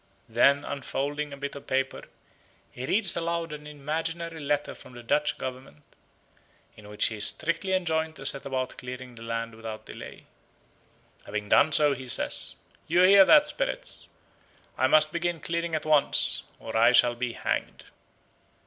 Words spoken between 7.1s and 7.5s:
is